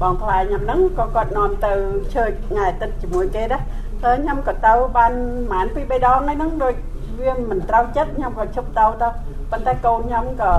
[0.00, 1.72] បងថ្លៃខ្ញុំហ្នឹងក៏គាត់នាំទៅ
[2.14, 3.62] ជើចថ្ងៃអាទិត្យជាមួយគេដែរ
[4.04, 5.12] ទៅខ្ញុំក៏ទៅបាន
[5.50, 6.74] ប្រហែលពីរបីដងហ្នឹងដូច
[7.20, 9.08] វាមិនត្រូវចិត្តខ្ញុំក៏ជប់ទៅទៅ
[9.50, 10.52] ប៉ុន្តែកូនខ្ញុំក៏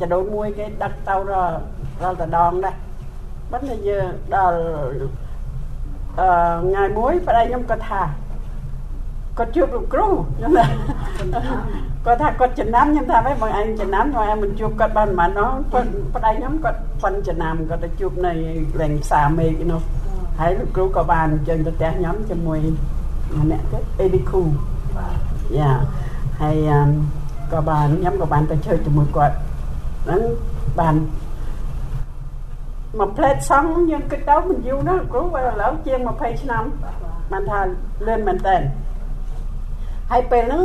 [0.00, 2.74] ចដូនមួយគេដឹកទៅរាល់តដងដែរ
[3.50, 4.56] ប៉ុន្តែយើងដល់
[6.18, 6.28] អឺ
[6.62, 8.02] ថ្ងៃមួយប្តីខ្ញុំគាត់ថា
[9.38, 10.64] គាត់ជួបលោកគ្រូខ្ញុំថា
[12.06, 18.32] គាត់ថាគាត់ចំណាំខ្ញុំថាម៉េចបងឯងចំណាំបងឯងមិនជួបគាត់បានប៉ុន្មានហ្នឹងគាត់ប្តីខ្ញុំគាត់ប៉ិនចំណាំគាត់ទៅជួបនៅ
[18.80, 19.82] លែងផ្សារមេឃនោះ
[20.40, 22.58] ហើយលោកគ្រូក៏បានអញ្ជើញទៅផ្ទះខ្ញុំជាមួយ
[23.38, 24.42] ម្នាក់ទៀតអេឌីគូ
[25.58, 25.70] យ៉ា
[26.40, 26.70] ហើយ
[27.52, 29.34] ក៏បានខ្ញុំក៏បានទៅជើជាមួយគាត់
[30.04, 30.22] ហ្នឹង
[30.80, 30.94] បាន
[32.98, 36.64] មកផ្លែតសង់យើងគិតទៅមិនយូរណាស់គ្រូបើឥឡូវជាង20ឆ្នាំ
[37.32, 37.60] បានថា
[38.06, 38.56] លឿនមែនតើ
[40.10, 40.62] ហើយពេលហ្នឹង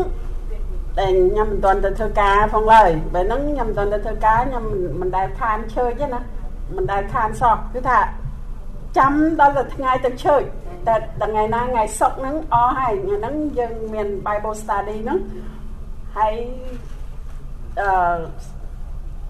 [0.98, 4.64] តែខ្ញុំមិនទាន់ទៅធ្វើការផងឡើយពេលហ្នឹងខ្ញុំមិនទាន់ទៅធ្វើការខ្ញុំ
[5.02, 6.22] មិនដែលខានឈើទេណា
[6.76, 8.00] មិនដែលខានសោះគឺថា
[8.98, 10.36] ចាំដល់តែថ្ងៃទៅឈើ
[10.88, 15.20] តែថ្ងៃណាថ្ងៃសុកហ្នឹងអស់ហើយថ្ងៃហ្នឹងយើងមាន Bible study ហ្នឹង
[16.18, 16.36] ហើយ
[17.80, 17.90] អឺ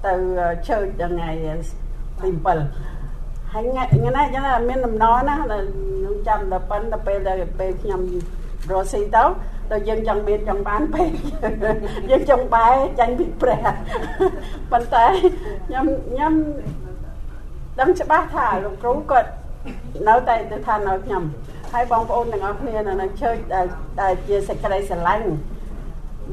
[0.05, 0.13] ទៅ
[0.69, 1.29] ជើចថ្ងៃ
[2.21, 8.01] ទី7ហើយថ្ងៃថ្ងៃណាចឹងមានដំណរណាខ្ញុំចាំដល់ប៉ុនដល់ពេលដល់ពេលខ្ញុំ
[8.71, 9.23] រស់ស៊ីទៅ
[9.71, 11.09] ដល់យើងចង់មានចង់បានពេក
[12.11, 12.67] យើងចង់បែ
[12.99, 13.65] ចាញ់ពីព្រះ
[14.71, 15.05] ប៉ុន្តែ
[15.67, 16.33] ខ្ញុំខ្ញុំ
[17.79, 19.29] ដឹងច្បាស់ថាលោកគ្រូគាត់
[20.07, 21.23] នៅតែទៅថានៅខ្ញុំ
[21.73, 23.37] ហើយបងប្អូនទាំងអស់គ្នានៅជើច
[24.01, 25.27] ដែលជាសេចក្តីស្រឡាញ់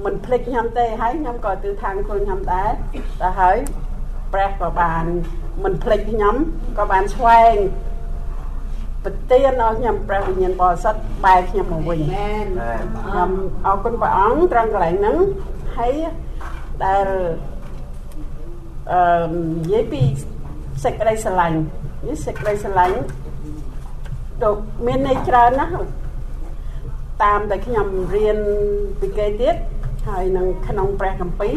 [0.05, 2.71] មិនភ្លេចខ្ញុំទេហើយខ្ញុំក៏ទិដ្ឋានខ្លួនខ្ញុំដែរ
[3.21, 3.57] តែហើយ
[4.33, 5.05] ព្រះក៏បាន
[5.65, 6.35] មិនភ្លេចខ្ញុំ
[6.79, 7.55] ក៏បានស្វែង
[9.05, 12.01] ប្រទានឲ្យខ្ញុំព្រះវិញ្ញាណបរិសុទ្ធបែរខ្ញុំមកវិញ
[13.07, 13.31] ខ្ញុំ
[13.67, 15.17] អរគុណព្រះអង្គត្រង់កន្លែងហ្នឹង
[15.77, 15.95] ហើយ
[16.85, 17.07] ដែល
[18.93, 20.01] អឺនិយាយពី
[20.85, 21.59] សេចក្តីស្រឡាញ់
[22.07, 22.97] នេះសេចក្តីស្រឡាញ់
[24.45, 24.57] ដូច
[24.87, 25.73] មានន័យច្រើនណាស់
[27.23, 28.39] តាមតែខ្ញុំរៀន
[29.01, 29.57] ពីគេទៀត
[30.09, 31.55] ហើយនឹងក្នុងព្រះគម្ពីរ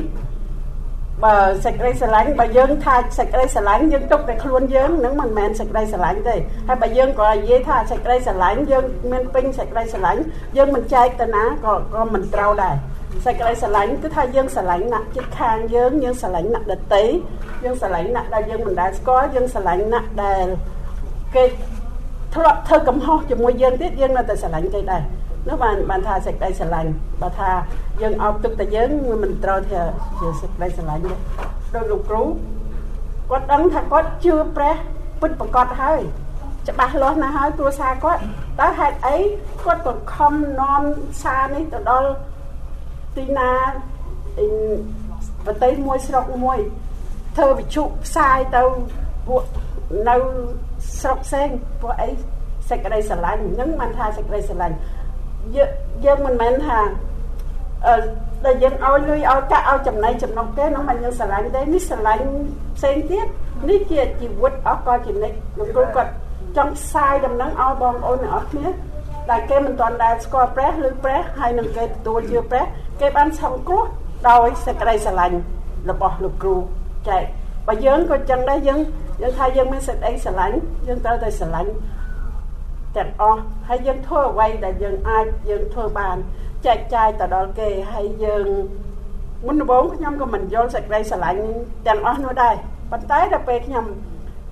[1.23, 6.35] បើសេចក្តីស្រឡាញ់បើយើងថាសេចក្តីស្រឡាញ់យើងទុកតែខ្លួនយើងនឹងមិនមែនសេចក្តីស្រឡាញ់ទេ
[6.67, 10.21] ហើយបើយើងក៏និយាយថាសេចក្តីស្រឡាញ់យើងមានពេញសេចក្តីស្រឡាញ់
[10.57, 12.75] យើងមិនចែកទៅណាក៏ក៏មិនត្រូវដែរ
[13.25, 17.03] សេចក្តីស្រឡាញ់គឺថាយើងស្រឡាញ់អ្នកជិតខាងយើងយើងស្រឡាញ់អ្នកដតី
[17.63, 20.45] យើងស្រឡាញ់អ្នកដែលយើងមិនដែលស្គាល់យើងស្រឡាញ់អ្នកដែល
[21.35, 21.43] គេ
[22.35, 25.03] ធ្លាប់ធ្វើកំហុសជាមួយយើងទៀតយើងនៅតែស្រឡាញ់គេដែរ
[25.47, 27.49] នោះបានបានថាសេចក្តីស្រឡាញ់បើថា
[28.01, 28.89] យើងអោបទុកតែយើង
[29.23, 29.81] មិនត្រូវថា
[30.19, 31.13] ជាសេចក្តីស្រឡាញ់ទេ
[31.75, 32.23] ដូចលោកគ្រូ
[33.29, 34.75] គាត់ដឹងថាគាត់ជឿព្រះ
[35.21, 35.99] ពិតប្រកបហើយ
[36.67, 38.21] ច្បាស់លាស់ណាស់ហើយគ្រួសារគាត់
[38.59, 39.17] តើហេតុអី
[39.65, 40.81] គាត់ក៏ខំនាំ
[41.23, 42.09] សារនេះទៅដល់
[43.15, 43.51] ទីណា
[45.45, 46.59] ប្រទេសមួយស្រុកមួយ
[47.37, 48.63] ធ្វើវិជុផ្សាយទៅ
[49.27, 49.43] ពួក
[50.09, 50.15] នៅ
[51.01, 51.47] ស្រុកផ្សេង
[51.81, 52.09] ពួកអី
[52.69, 54.75] សេចក្តីស្រឡាញ់ហ្នឹងមិនថាសេចក្តីស្រឡាញ់
[56.05, 56.79] យើងមិនមែនថា
[57.87, 57.95] អឺ
[58.45, 62.23] ដែលយើងឲ្យលុយឲ្យកាក់ឲ្យចំណៃចំណុកទេនោះមិនយើងស្រឡាញ់ទេនេះស្រឡាញ់
[62.77, 63.27] ផ្សេងទៀត
[63.69, 66.11] នេះជាជីវិតអស់ក៏ជានិច្ចលោកគ្រូគាត់
[66.57, 68.67] ចង់ផ្សាយដំណឹងឲ្យបងប្អូនទាំងអស់គ្នា
[69.31, 72.65] ដែលគេមិនទាន់ដែលស្គាល់ព្រះឬព្រះហើយនឹងគេទទួលជឿព្រះ
[73.01, 73.83] គេបានសង្គ្រោះ
[74.29, 75.37] ដោយសេចក្តីស្រឡាញ់
[75.89, 76.55] របស់លោកគ្រូ
[77.09, 77.23] ចែក
[77.67, 78.79] បើយើងក៏ចឹងដែរយើង
[79.21, 80.55] យើងថាយើងមានសេចក្តីស្រឡាញ់
[80.87, 81.71] យើងត្រូវតែស្រឡាញ់
[82.97, 86.17] ទាំងអស់ហើយយើងធ្វើអ្វីដែលយើងអាចយើងធ្វើបាន
[86.65, 88.47] ចែកចាយទៅដល់គេហើយយើង
[89.45, 91.43] មុនដំបូងខ្ញុំក៏មិនយល់សេចក្តីស្រឡាញ់
[91.87, 92.55] ទាំងអស់នោះដែរ
[92.91, 93.85] ប៉ុន្តែដល់ពេលខ្ញុំ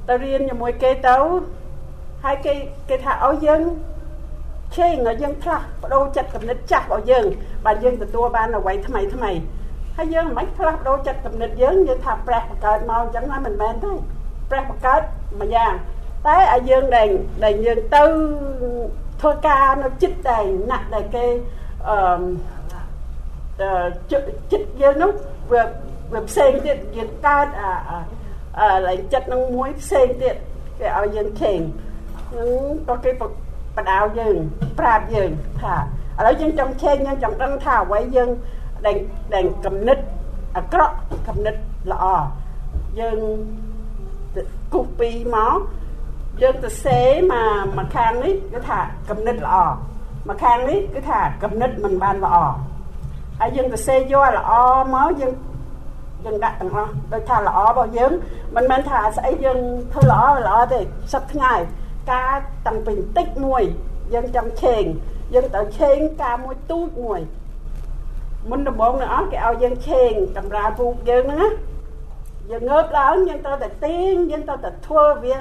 [0.08, 1.18] ទៅរៀនជាមួយគេទៅ
[2.24, 2.54] ហើយគេ
[2.90, 3.62] គេថាឲ្យយើង
[4.76, 7.26] ឆេងឲ្យយើងផ្លាស់បដូរចិត្តគំនិតចាស់របស់យើង
[7.66, 9.32] បាទយើងទទួលបានអ្វីថ្មីថ្មី
[9.98, 13.92] ហើយយើងមិនផ្លាស់បដូរចិត្តគំនិតយើងយើងថាព្រះបង្កើតមកអញ្ចឹងណាមិនមែនទេ
[14.50, 15.02] ព្រះបង្កើត
[15.42, 15.74] ម្យ៉ាង
[16.28, 17.10] តែឲ្យយើងដែល
[17.44, 18.04] ដែលយើងទៅ
[19.22, 21.26] ធ្វើការនៅចិត្តដែលណាក់ដែលគេ
[21.90, 23.70] អឺ
[24.12, 24.18] ចិ
[24.60, 25.12] ត្តយើងនោះ
[25.52, 25.64] វា
[26.14, 27.72] វាផ្សេងទៀតយើងកើតអា
[28.60, 30.36] អាឡើងចិត្តនឹងមួយផ្សេងទៀត
[30.80, 31.60] គេឲ្យយើងខេង
[32.38, 32.50] នឹង
[32.88, 33.24] ក៏គេប
[33.90, 34.36] ដៅយើង
[34.80, 35.32] ប្រាប់យើង
[35.62, 35.76] ថា
[36.18, 38.30] ឥឡូវយើងចង់ឆេងយើងចង់ដឹងថាអ្វីយើង
[38.86, 38.98] ដែល
[39.34, 40.04] ដែលកំណត់
[40.58, 40.96] អាក្រក់
[41.28, 41.60] កំណត់
[41.92, 42.06] ល្អ
[43.00, 43.20] យើង
[44.74, 45.60] គូសពីមក
[46.42, 47.00] យើងទៅសេ
[47.32, 47.34] ម
[47.64, 49.56] កមកខាងនេះគឺថាកំណត់ល្អ
[50.28, 52.36] មកខាងនេះគឺថាកំណត់មិនបានល្អ
[53.40, 54.52] ហើយយើងទៅសេយកល្អ
[54.96, 55.32] មកយើង
[56.26, 58.12] យើងដាក់ទាំងអស់ដូចថាល្អរបស់យើង
[58.56, 59.60] មិនមែនថាស្អីយើង
[59.94, 60.80] ធ្វើល្អល្អទេ
[61.14, 61.54] សប្ថ្ងៃ
[62.12, 62.36] ការ
[62.68, 63.64] តាំងពីបន្តិចមួយ
[64.14, 64.84] យើងចាំឆេង
[65.34, 67.22] យើងទៅឆេងការមួយទូចមួយ
[68.50, 71.50] មុនដំបូងនឹងអស់គេឲ្យយើងឆេងតម្រាពូកយើងហ្នឹងណា
[72.52, 75.36] យើងងើបឡើងយើងត្រូវតែទាញយើងត្រូវតែធ្វើវា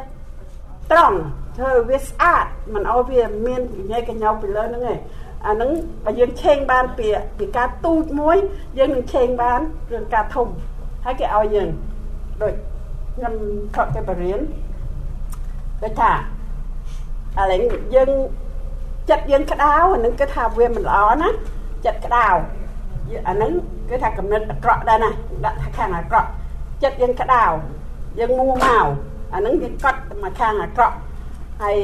[0.91, 1.19] ត្រង់
[1.57, 4.99] ធ្វើវាស្អាតមិនឲ្យវាមានកញ្ញែកញ្ញោពីលើហ្នឹងឯង
[5.47, 5.71] អាហ្នឹង
[6.05, 7.07] បើយើងឆេងបានពី
[7.39, 8.37] ពីការទូចមួយ
[8.79, 9.61] យើងនឹងឆេងបាន
[9.93, 10.49] រឿងការធំ
[11.05, 11.69] ហើយគេឲ្យយើង
[12.43, 12.55] ដូច
[13.15, 13.35] ខ្ញុំ
[13.77, 14.41] ខកគេបរៀន
[15.83, 16.13] ដូចថា
[17.39, 17.61] អាឡែង
[17.95, 18.11] យើង
[19.11, 21.29] ចិត្តយើងក្តៅអាហ្នឹងគឺថាវាមិនល្អណា
[21.85, 22.27] ចិត្តក្តៅ
[23.29, 23.53] អាហ្នឹង
[23.91, 25.11] គឺថាកំណត់អាក្រក់ដែរណា
[25.45, 26.29] ដាក់ថាខាងអាក្រក់
[26.83, 27.45] ចិត្តយើងក្តៅ
[28.19, 28.87] យើងមួមក
[29.35, 30.97] អាហ្នឹងយើងកត់មកខាងអាក្រក់
[31.63, 31.77] ហើយ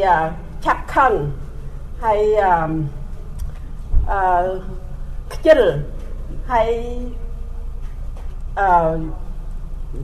[0.64, 1.12] ឆាប់ខឹង
[2.04, 2.72] ហើយអឺ
[4.10, 4.48] អឺ
[5.32, 5.60] ខ្ជិល
[6.50, 6.70] ហើយ
[8.58, 8.68] អឺ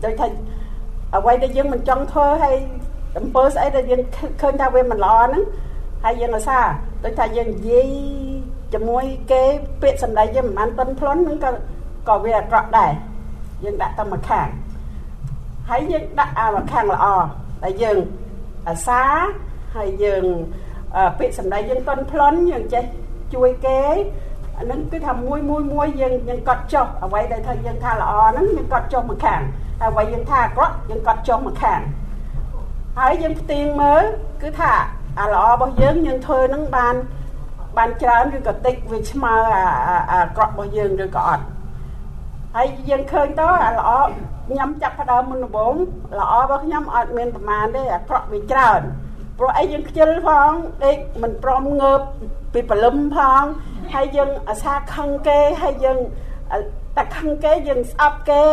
[0.05, 0.27] ដូចថា
[1.15, 2.57] អ្វីដែលយើងមិនចង់ធ្វើហើយ
[3.19, 4.03] អំពើស្អីដែលយើង
[4.41, 5.43] ឃើញថាវាមិនល្អហ្នឹង
[6.05, 6.61] ហើយយើងអាសា
[7.05, 7.89] ដូចថាយើងនិយាយ
[8.75, 9.43] ជាមួយគេ
[9.83, 11.51] ពាក្យសម្ដីយើងមិនបានប៉ុនផ្លន់ហ្នឹងក៏
[12.09, 12.93] ក៏វាអាក្រក់ដែរ
[13.65, 14.49] យើងដាក់ទៅមកខាង
[15.71, 17.07] ហើយយើងដាក់អាមកខាងល្អ
[17.63, 17.99] តែយើង
[18.69, 19.03] អាសា
[19.77, 20.25] ហើយយើង
[21.19, 22.85] ពាក្យសម្ដីយើងប៉ុនផ្លន់យើងចេះ
[23.35, 23.81] ជួយគេ
[24.59, 29.41] អានឹងគឺថាមួយមួយមួយយើងយើងកត់ចុះអ្វីដែលថាយើងថាល្អហ្នឹងយើងកត់ចុះមកខាង
[29.81, 31.81] ហើយអ្វីយើងថាអាក្រក់យើងកត់ចុះមកខាង
[32.99, 34.03] ហើយយើងផ្ទៀងមើល
[34.43, 34.73] គឺថា
[35.21, 36.95] អាល្អរបស់យើងយើងធ្វើហ្នឹងបាន
[37.77, 41.45] បានច្រើនឬក៏តិចវាស្មើអាអាក្រក់របស់យើងឬក៏អត់
[42.57, 43.91] ហើយយើងឃើញទៅអាល្អ
[44.49, 45.75] ខ្ញុំចាប់ផ្ដើមមុនដំបូង
[46.19, 48.81] ល្អរបស់ខ្ញុំអត់មានប្រមាណទេអាក្រក់វាច្រើន
[49.39, 50.51] ព្រោះអីយើងខ្ជិលផង
[50.85, 52.01] ដេកមិនព្រមងើប
[52.53, 53.43] ពីព្រលឹមផង
[53.95, 55.99] ហើយយើងអាសាខឹងគេហើយយើង
[56.97, 58.45] តែខឹងគេយើងស្អប់គេ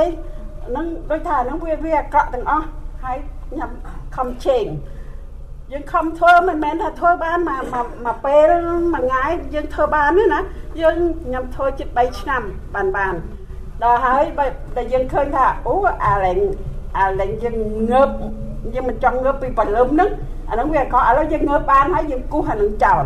[0.68, 2.68] ហ្នឹងដូចថាហ្នឹងវាវាអាក្រក់ទាំងអស់
[3.04, 3.18] ហើយ
[3.50, 3.72] ខ្ញុំ
[4.16, 4.66] ខំជេង
[5.72, 7.64] យើងខំធ្វើមិនមែនថាធ្វើបានមក
[8.06, 8.50] មកពេល
[8.94, 10.42] មួយថ្ងៃយើងធ្វើបានទេណា
[10.82, 12.42] យើងខ្ញុំធ្វើជិត3ឆ្នាំ
[12.76, 13.16] បានបាន
[13.84, 14.46] ដល់ហើយបើ
[14.76, 16.40] តែយើងឃើញថាអូអាឡែង
[16.98, 17.58] អាឡែងយើង
[17.92, 18.10] ងើប
[18.74, 20.10] យើងមិនចង់ងើបពីបលឹមហ្នឹង
[20.50, 23.04] អាហ្នឹងវាអក្រក់ឥឡូវយើងងើបបានហើយយើងគូសអាហ្នឹងចោល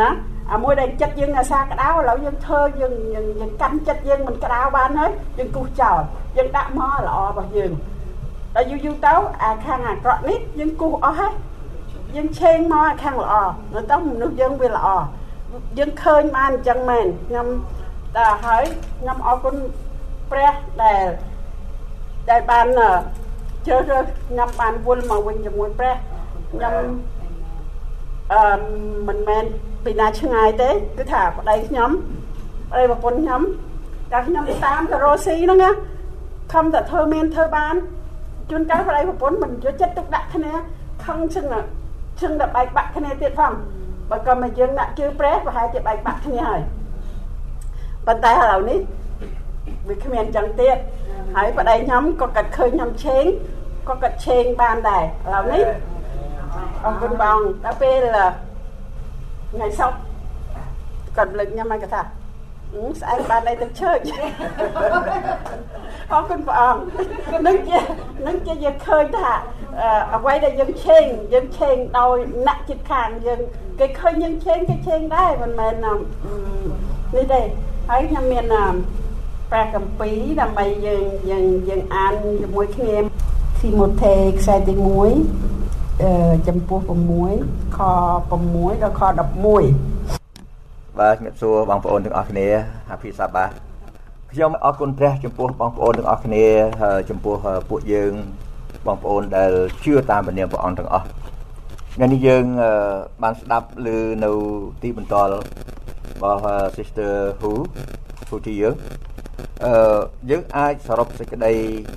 [0.00, 0.10] ណា
[0.52, 6.00] អាមួយដែលចិត្តយើងអាសាក្តៅឥឡូវយើងធ្វើយើងយើងកាន់ចិត្តយើងមិនក្តៅបានហើយយើងគូសចោល
[6.36, 7.72] យើងដាក់មកល្អរបស់យើង
[8.54, 11.32] ដល់យូរយូរទៅអាខាងអាក្រក់នេះយើងគូសអស់ហើយ
[12.16, 13.34] យើងឆេងមកអាខាងល្អ
[13.74, 14.88] នៅទៅមនុស្សយើងវាល្អ
[15.78, 17.46] យើងឃើញបានអញ្ចឹងមែនខ្ញុំ
[18.16, 18.64] ដល់ហើយ
[19.00, 19.54] ខ្ញុំអរគុណ
[20.30, 21.04] ព្រះដែល
[22.30, 22.66] ដែលបាន
[23.66, 25.94] ជ្រើសរើសខ្ញុំបានវល់មកវិញជាមួយព្រះ
[26.52, 26.74] ខ្ញុំ
[28.32, 28.42] អឺ
[29.08, 29.44] មិនមែន
[29.84, 31.90] ពីណាឆ្ងាយទេគឺថាប្តីខ្ញុំ
[32.70, 33.42] ប្តីប្រពន្ធខ្ញុំ
[34.12, 35.70] តែខ្ញុំតាមទៅរស់ស៊ីហ្នឹងណា
[36.52, 37.74] ខំតែធ្វើមានធ្វើបាន
[38.50, 40.52] ជួនកាលប្តីប្រពន្ធមិនយកចិត្តទុកដាក់គ្នា
[41.04, 41.46] ខឹងចឹង
[42.20, 43.52] ឈឹងតែបែកបាក់គ្នាទៀតផង
[44.10, 46.60] បើក៏មកយើងដាក់ជឿព្រះប្រហែលជាបែកបាក់គ្នាហើយ
[48.06, 48.78] ប៉ុន្តែឥឡូវនេះ
[49.88, 50.76] វាគ្មានចឹងទៀត
[51.36, 53.24] ហើយប្តីខ្ញុំក៏កាត់ឃើញខ្ញុំឆេង
[53.88, 55.64] ក៏កាត់ឆេងបានដែរឥឡូវនេះ
[56.84, 57.98] អរគុណបងដល់ពេល
[59.52, 59.98] ថ្ងៃសុក្រ
[61.16, 62.02] គាត់លើកខ្ញុំមកគាត់ថា
[63.00, 63.98] ស្អែកបានតែទឹកឈើច
[66.12, 66.80] អរគុណព្រះអង្គ
[67.46, 67.78] នឹងជា
[68.26, 69.30] នឹងជាយើងឃើញថា
[70.14, 72.16] អ្វីដែលយើងឆេងយើងឆេងដោយ
[72.48, 73.40] ណាក់ចិត្តខាងយើង
[73.80, 77.40] គេឃើញយើងឆេងគេឆេងដែរមិនមែននេះទេ
[77.88, 78.44] ហើយខ្ញុំមាន
[79.50, 82.94] ព្រះកម្ពីដើម្បីយើងយើងយើងអានជាមួយគ្នា
[83.60, 86.78] ទីម៉ូថេខ្សែទី1អឺចំពោះ
[87.28, 87.78] 6ខ
[88.30, 92.46] 6ដល់ខ11បាទជំរាបសួរបងប្អូនទាំងអស់គ្នា
[92.90, 93.52] Happy Sabbath
[94.32, 96.46] ខ្ញុំអរគុណព្រះចំពោះបងប្អូនទាំងអស់គ្នា
[97.10, 97.36] ចំពោះ
[97.68, 98.12] ពួកយើង
[98.86, 99.52] បងប្អូនដែល
[99.84, 101.06] ជឿតាមព្រះនាមព្រះអង្គទាំងអស់
[101.94, 102.44] ថ្ងៃនេះយើង
[103.22, 103.88] បានស្ដាប់ឮ
[104.24, 104.30] នៅ
[104.82, 105.36] ទីបន្ទាល់រ
[106.22, 106.40] បស់
[106.76, 107.52] Sister Who
[108.30, 108.74] ទូទីយើង
[109.66, 109.74] អឺ
[110.30, 111.52] យើងអាចសរុបសេចក្តី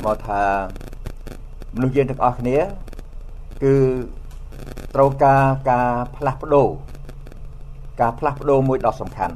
[0.05, 0.41] មកថា
[1.75, 2.57] មនុស្សយើងទាំងអស់គ្នា
[3.63, 3.75] គឺ
[4.95, 6.67] ត្រូវការការផ្លាស់ប្ដូរ
[8.01, 9.35] ការផ្លាស់ប្ដូរមួយដ៏សំខាន់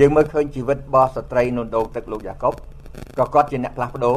[0.00, 2.54] យើងមើលឃើញជីវិតរបស់ស្ត្រីនៅដូងទឹកលោកយ៉ាកុប
[3.18, 4.16] ក៏គាត់ជាអ្នកផ្លាស់ប្ដូរ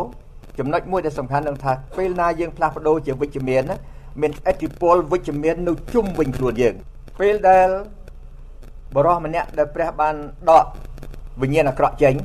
[0.60, 3.78] ចំណុចមួយដែលសំខាន់នឹងថាពេលណាយើងផ្លាស់ប្ដូរជាវិជ្ជមានណា
[4.22, 6.76] មានឥទ្ធិពលវិជ្ជមាននៅជុំវិញខ្លួនយើង
[7.20, 7.70] ពេលដែល
[8.96, 10.16] បរោះម្នាក់ដែលព្រះបាន
[10.50, 10.66] ដក
[11.42, 12.16] វិញ្ញាណអាក្រក់ចេញ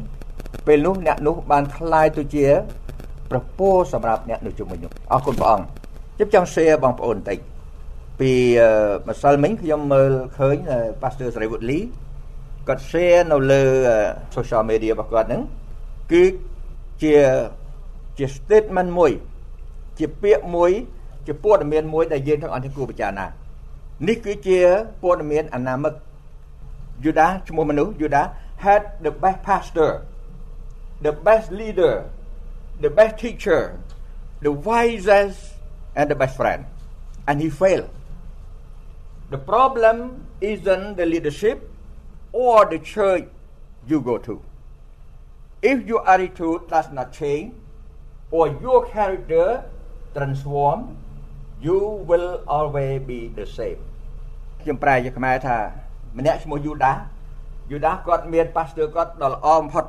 [0.67, 2.45] ពេលនោះអ្នកនោះបានคลายទៅជា
[3.31, 5.65] ប្រពោសម្រាប់អ្នកនៅជុំវិញនោះអរគុណព្រះអង្គ
[6.19, 7.39] ជិបចង់ share បងប្អូនបន្តិច
[8.19, 8.31] ពី
[9.07, 10.55] ម្សិលមិញខ្ញុំមើលឃើញ
[11.01, 11.79] Pastor ស្រីវុតលី
[12.67, 13.63] គាត់ share នៅលើ
[14.35, 15.41] social media របស់គាត់ហ្នឹង
[16.11, 16.23] គឺ
[17.03, 17.15] ជា
[18.17, 19.11] ជា statement មួយ
[19.99, 20.71] ជាពាក្យមួយ
[21.27, 23.25] ជាព័ត៌មានមួយដែលយើងទាំងអស់គ្នាគួរពិចារណា
[24.07, 24.59] នេះគឺជា
[25.03, 25.93] ព័ត៌មានអនាមិក
[27.05, 28.23] យូដាឈ្មោះមនុស្សយូដា
[28.65, 29.91] had the best pastor
[31.01, 32.09] the best leader
[32.85, 33.79] the best teacher
[34.41, 35.55] the wisest
[35.95, 36.65] and the best friend
[37.27, 37.89] and he failed
[39.25, 41.67] The problem isn't the leadership
[42.31, 43.25] or the church
[43.87, 44.39] you go to.
[45.63, 47.55] If your attitude does not change
[48.29, 49.65] or your character
[50.13, 50.97] transform,
[51.59, 53.81] you will always be the same.
[54.61, 55.57] ខ្ញុំប្រែជាខ្មែរថា
[56.17, 56.93] ម្នាក់ឈ្មោះយូដា
[57.71, 59.85] យូដាគាត់មាន pastor គាត់ដ៏ល្អបំផុត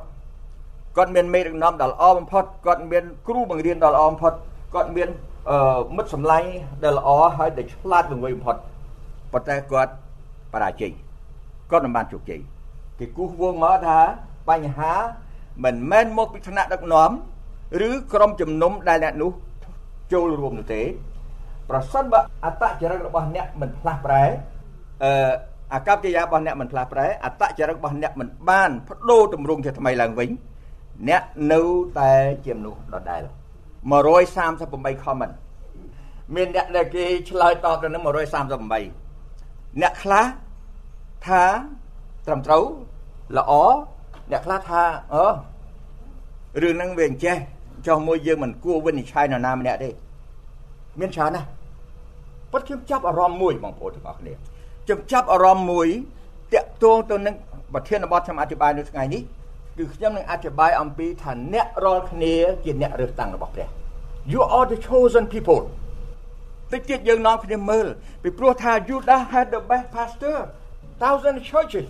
[0.96, 4.32] គាត់មានមេដឹកនាំដ៏ល្អបំផុតគាត់មានគ្រូបង្រៀនដ៏ល្អបំផុត
[4.74, 5.08] គាត់មាន
[5.96, 6.48] មិត្តសម្លាញ់
[6.84, 7.08] ដ៏ល្អ
[7.38, 8.56] ហើយដែលឆ្លាតវៃបំផុត
[9.32, 9.92] ប៉ុន្តែគាត់
[10.52, 10.92] បរាជ័យ
[11.70, 12.40] គាត់មិនបានជោគជ័យ
[12.98, 13.98] គេគូសវងមកថា
[14.48, 14.92] បញ្ហា
[15.64, 17.10] មិនមែនមកពីឋានៈដឹកនាំ
[17.88, 19.32] ឬក្រុមជំនុំដែលអ្នកនោះ
[20.12, 20.82] ចូលរួមនោះទេ
[21.70, 24.22] ប្រសិនបើអត្តចរិតរបស់អ្នកមិនផ្លាស់ប្រែ
[25.04, 25.32] អឺ
[25.72, 30.28] អាកប្បកិរិយារបស់អ្នកមិនផ្លាស់ប្រែអត្តចរិតរបស់អ្នកមិនបានបដូរទម្រង់ជាថ្មីឡើងវិញ
[31.08, 31.22] អ្នក
[31.52, 31.60] នៅ
[31.98, 32.10] តែ
[32.44, 33.22] ជាមនុស្សដដែល
[34.12, 35.34] 138 comment
[36.34, 40.24] មានអ្នកដែលគេឆ្លើយតបទៅនឹង138អ្នកខ្លះ
[41.26, 41.42] ថា
[42.26, 42.64] ត្រឹមត្រូវ
[43.38, 43.52] ល្អ
[44.30, 44.82] អ្នកខ្លះថា
[45.14, 45.26] អឺ
[46.62, 47.36] រឿងហ្នឹងវាអញ្ចេះ
[47.86, 49.90] ចុះមួយយើងមិនគួរវិនិច្ឆ័យនរណាម្នាក់ទេ
[51.00, 51.48] មានច្រើនណាស់
[52.52, 54.32] ប៉ុន្តែខ្ញុំចាប់អារម្មណ៍មួយបងប្អូនទាំងអស់គ្នា
[54.84, 55.88] ខ្ញុំចាប់អារម្មណ៍មួយ
[56.54, 57.34] តាក់ទងទៅនឹង
[57.74, 59.22] ប្រធានបទខ្ញុំអធិប្បាយនៅថ្ងៃនេះ
[59.78, 63.68] គឺខ្ញុំនឹងអធិប្បាយអំពីថាអ្នករាល់គ្នាជាអ្នករើសតាំងរបស់ព្រះ
[64.32, 65.62] You are the chosen people
[66.72, 67.86] តិចទៀតយើងនាំគ្នាមើល
[68.22, 70.36] ពីព្រោះថា Judah had the best pastor
[71.02, 71.86] thousand churches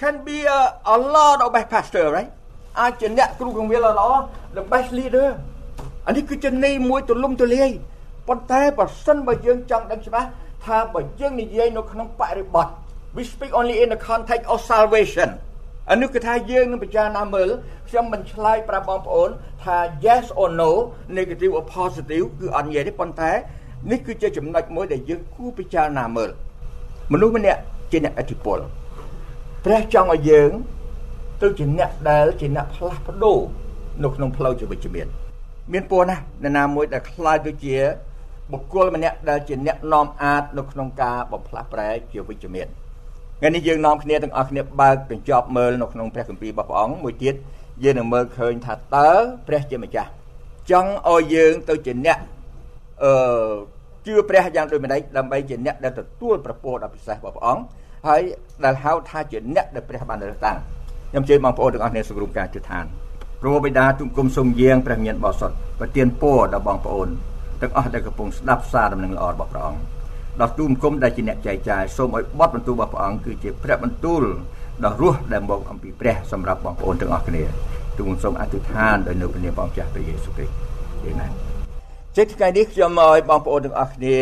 [0.00, 0.60] can be a,
[0.94, 2.30] a lot of best pastor right
[2.80, 4.08] អាចជាអ្នកគ្រូកងវិលល្អ
[4.56, 5.28] the best leader
[6.06, 7.70] អានេះគឺជាន័យមួយទូលំទូលាយ
[8.28, 10.28] ប៉ុន្តែបើសិនបើយើងចង់ដឹងច្បាស់
[10.64, 12.66] ថាបើយើងនិយាយនៅក្នុងបរិបទ
[13.16, 15.30] we speak only in the context of salvation
[15.92, 17.48] អានេះគឺថាយើងនឹងពិចារណាមើល
[17.88, 19.30] ខ្ញុំមិនឆ្លើយប្រាប់បងប្អូន
[19.64, 20.70] ថា yes or no
[21.18, 23.30] negative or positive គឺអត់និយាយទេប៉ុន្តែ
[23.90, 26.30] នេះគឺជាចំណុចមួយដែលយើងគួរពិចារណាមើល
[27.12, 28.58] មនុស្សម្នាក់ជាអ្នកអធិពល
[29.64, 30.50] ព្រះចង់ឲ្យយើង
[31.42, 33.38] ទៅជាអ្នកដែលជាអ្នកផ្លាស់ប្ដូរ
[34.02, 35.08] នៅក្នុងផ្លូវជីវិតជំនាញ
[35.72, 37.76] មានពណ៌ណាស់នរណាមួយដែលខ្លាចទៅជា
[38.52, 42.68] បុគ្គលម្នាក់ដែលជាអ្នកនាំអាចនៅក្នុងការបំផ្លាស់ប្រែជាវិជ្ជមាន
[43.42, 47.34] ថ្ងៃនេះយើងនាំគ្នាទាំងអស់គ្នាបើកកញ្ចប់មើលនៅក្នុងព្រះគម្ពីររបស់ព្រះអង្គមួយទៀត
[47.84, 49.10] យើងនឹងមើលឃើញថាតើ
[49.48, 50.10] ព្រះជាម្ចាស់
[50.70, 52.18] ចង់ឲ្យយើងទៅជាអ្នក
[53.04, 53.12] អឺ
[54.06, 57.62] ជឿព្រះយ៉ាងដូចម្ដេចដើម្បីជាអ្នកដែលទទួលប្រពោដ៏ពិសេសរបស់ព្រះអង្គ
[58.08, 58.22] ហើយ
[58.64, 60.58] ដែលហៅថាជាអ្នកដែលព្រះបានរើសតាំង
[61.10, 62.84] ខ្ញុំជឿបងប្អូនទាំងអស់គ្នាសង្រួមការជឿឋាន
[63.40, 67.08] ព្រះបិតាទុំគុំសូមយាងព្រះមានបរិសុទ្ធប្រទានពរដល់បងប្អូន
[67.62, 69.80] ទាំងអស់ដែលកំពុងស្ដាប់សារដំណឹងល្អរបស់ព្រះអង្គ
[70.40, 74.22] ដល់ទូលគុំដែលជាអ្នកចែកចាយសូមឲ្យបត់បន្ទូលរបស់ព្រះអង្គគឺជាព្រះបន្ទូល
[74.84, 77.42] ដ៏រស់ដែលមកអំពីព្រះសម្រាប់បងប្អូនទាំងអស់គ្នា
[77.98, 80.54] ទូលសូមអធិដ្ឋានដោយនៅព្រះនាមព្រះចាស់ព្រះយេស៊ូវគ្រីស្ទ
[81.04, 81.30] អាមែន
[82.16, 84.18] ជាថ្ងៃនេះខ្ញុំឲ្យបងប្អូនទាំងអស់គ្នា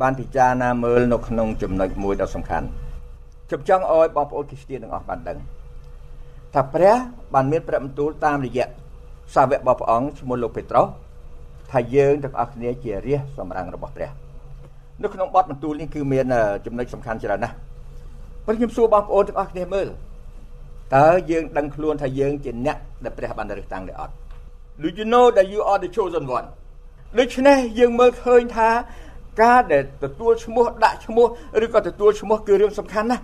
[0.00, 2.66] បានពិចារណាមើលនៅក្នុងចំណុចមួយដ៏សំខាន់
[3.48, 5.38] ខ្ញុំចង់ឲ្យបងប្អូនគ្រីស្ទានទាំងអស់បានដឹង
[6.54, 6.96] ថាព្រះ
[7.34, 8.68] បានមានព្រះបន្ទូលតាមរយៈ
[9.34, 10.86] សាវករបស់ព្រះអង្គឈ្មោះលោកពេត្រុស
[11.72, 14.10] ថាយើងទាំងអស់គ្នាជារាជសម្រាំងរបស់ព្រះ
[15.02, 16.26] នៅក្នុងបទបន្ទូលនេះគឺមាន
[16.66, 17.54] ចំណុចសំខាន់ច្រើនណាស់
[18.44, 19.88] ព្រោះខ្ញុំសួរបងប្អូនទាំងអស់គ្នាមើល
[20.96, 24.12] តើយើងដឹងខ្លួនថាយើងជាអ្នកដែលព្រះបានរើសតាំងឬអត់
[24.82, 26.46] Do you know that you are the chosen one
[27.18, 28.68] ដូច្នេះយើងមើលឃើញថា
[29.42, 31.26] ការដែលទទួលឈ្មោះដាក់ឈ្មោះ
[31.64, 33.22] ឬក៏ទទួលឈ្មោះគឺរឿងសំខាន់ណាស់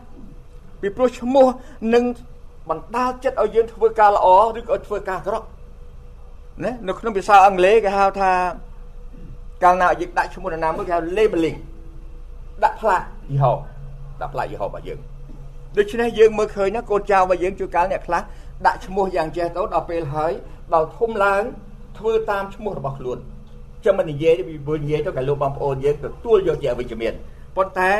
[0.80, 1.46] ពីព្រោះឈ្មោះ
[1.94, 2.04] នឹង
[2.70, 4.26] បណ្ដាលចិត្តឲ្យយើងធ្វើការល្អ
[4.58, 5.46] ឬក៏ធ្វើការអាក្រក់
[6.64, 8.32] ណានៅក្នុងភាសាអង់គ្លេសគេហៅថា
[9.62, 11.58] កាលណាយើងដាក់ឈ្មោះនរណាមួយគេហៅ labeling
[12.64, 13.52] ដាក់ផ្លាកយីហោ
[14.20, 14.98] ដាក់ផ្លាកយីហោរបស់យើង
[15.78, 18.22] ដូច្នេះយើងមើលឃើញណាកូនចៅរបស់យើងជួនកាលអ្នកខ្លះ
[18.66, 20.32] ដាក់ឈ្មោះយ៉ាងចេះទៅដល់ពេលហើយ
[20.74, 21.42] ដល់ធំឡើង
[21.98, 23.18] ធ្វើតាមឈ្មោះរបស់ខ្លួន
[23.84, 27.12] ចាំមិននិយាយពីព្រោះនិយាយទៅក៏លោកបងប្អូនយើងទទួលយកជាអវិជ្ជមាន
[27.56, 27.90] ប៉ុន្តែ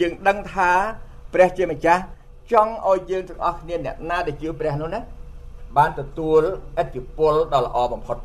[0.00, 0.70] យើងដឹងថា
[1.34, 2.02] ព្រះជាម្ចាស់
[2.52, 5.00] ចង់ឲ្យយើងទាំងអស់គ្នាអ្នកណាដែលជឿព្រះនោះណា
[5.76, 6.40] បានទទួល
[6.80, 8.16] ឥទ្ធិពលដ៏ល្អបំផុត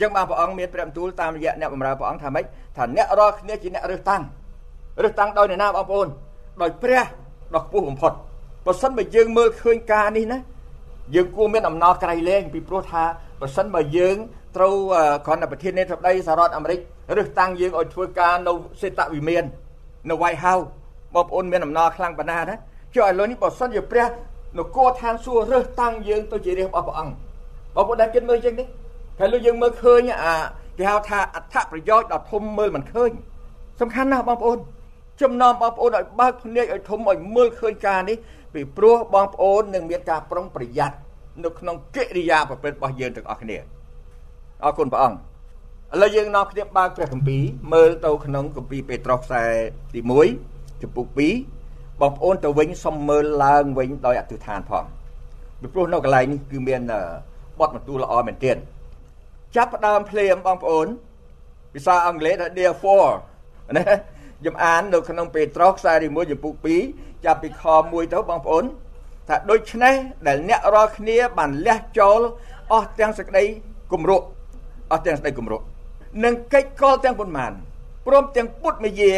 [0.00, 2.44] ចឹងបានព្រះអង្គមានព្រះបន្ទូលតាមរយៈអ្នកបម្រើព្រះអង្គថាម៉េច
[2.76, 4.22] ថាអ្នករាល់គ្នាជាអ្នករើសតាំង
[5.02, 6.08] រើសតាំងដោយអ្នកណាបងប្អូន
[6.62, 7.04] ដោយព្រះ
[7.54, 8.12] ដ៏ខ្ពស់បំផុត
[8.66, 10.38] បើសិនបើយើងមើលឃើញការនេះណា
[11.14, 13.04] យើងគួរមានអំណរក្រៃលែងពីព្រោះថា
[13.40, 14.16] បើសិនបើយើង
[14.56, 14.74] ត្រូវ
[15.26, 16.80] គ្រាន់តែប្រធានាធិបតីសហរដ្ឋអាមេរិក
[17.16, 18.52] រើសតាំងយើងឲ្យធ្វើការនៅ
[18.82, 19.44] សេតវិមាន
[20.08, 20.66] នៅ White House
[21.14, 22.56] បងប្អូនមានអំណរខ្លាំងប៉ុណ្ណាណា
[22.94, 24.06] ចុះឥឡូវនេះបើសិនជាព្រះ
[24.58, 27.12] នគរឋានសួគ៌រើសតាំងយើងទៅជារាជរបស់ព្រះអង្គ
[27.76, 28.64] បងប្អូនដែលគិតមើលចឹងទេ
[29.18, 30.34] ហើយលោកយើងមើលឃើញអា
[30.78, 33.10] គេហៅថាអត្ថប្រយោជន៍ដ៏ធំមើលមិនឃើញ
[33.80, 34.58] សំខាន់ណាស់បងប្អូន
[35.22, 38.16] ចំណោមបងប្អូនឲ្យបើកភ្នែកឲ្យធំឲ្យមើលឃើញការនេះ
[38.54, 40.96] ពីព្រោះបងប្អូននឹងមានការប្រុងប្រយ័ត្ន
[41.44, 43.58] នៅក្នុងកិរិយាប្រព្រឹត្តរបស់យើងទាំងអស់គ្នា
[44.64, 45.20] អរគុណព្រះអង្គឥ
[46.02, 49.44] ឡូវយើងនាំគ្នាបើកព្រះគម្ពីរមើលទៅក្នុងគម្ពីរពេត្រុសខ្សែ
[49.94, 50.00] ទី
[50.40, 51.06] 1ចំពុក
[51.54, 54.84] 2បងប្អូនទៅវិញសុំមើលឡើងវិញដោយអធិដ្ឋានផង
[55.60, 56.80] ពីព្រោះនៅកន្លែងនេះគឺមាន
[57.58, 58.56] បទបន្ទូលល្អមែនទែន
[59.56, 60.86] ចាប់ផ្ដើមភ្លាមបងប្អូន
[61.74, 63.10] ភាសាអង់គ្លេសថា therefore
[63.76, 63.84] ណា
[64.40, 66.54] ខ្ញុំអាននៅក្នុងពេត្រុសខ្សែទី1ចំពុក
[66.90, 68.64] 2ចាប់ពីខ1ទៅបងប្អូន
[69.28, 69.94] ថាដូច្នេះ
[70.26, 72.20] ដែលអ្នករាល់គ្នាបានលះចូល
[72.72, 73.44] អស់ទាំងសេចក្តី
[73.92, 74.26] គម្រក់
[74.92, 75.64] អស់ទាំងសេចក្តីគម្រក់
[76.24, 77.52] និងកិច្ចកលទាំងប៉ុន្មាន
[78.06, 79.14] ព្រមទាំងពុតមយា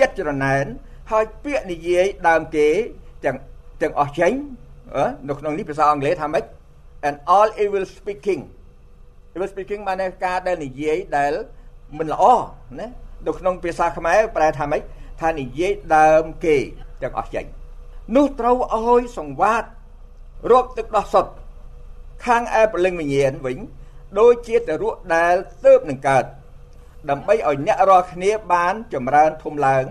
[0.00, 0.64] ចិត្តចរណែន
[1.10, 2.68] ហើយពាក្យនិយាយដើមគេ
[3.24, 3.36] ទាំង
[3.82, 4.32] ទាំងអស់ចេញ
[5.28, 6.44] នៅក្នុងនេះភាសាអង់គ្លេសថាម៉េច
[7.08, 8.40] and all evil speaking
[9.34, 11.32] evil speaking បានការដែលនិយាយដែល
[11.98, 12.24] មិនល្អ
[12.78, 12.86] ណា
[13.26, 14.82] នៅក្នុងភាសាខ្មែរប្រែថាម៉េច
[15.20, 16.56] ថានិយាយដើមគេ
[17.02, 17.44] ទាំងអស់ចេញ
[18.16, 19.64] នោះត្រូវឲ្យសង្វាត
[20.52, 21.32] រកទឹកដោះសុទ្ធ
[22.26, 23.58] ខាងឯព្រលឹងវិញ្ញាណវិញ
[24.18, 26.24] ដូចជាតរក់ដែលទៅនឹងកើត
[27.10, 29.84] ដើម្បីឲ្យអ្នករាល់គ្នាបានចម្រើនធំឡើង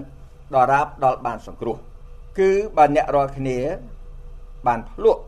[0.54, 1.78] ដល់រាបដល់បានសង្គ្រោះ
[2.40, 3.60] គឺបើអ្នករាល់គ្នា
[4.68, 5.22] បានភ្លក់